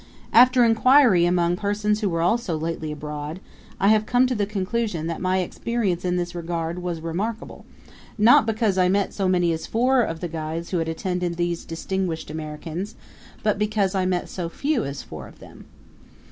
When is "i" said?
3.79-3.89, 8.79-8.89, 13.93-14.07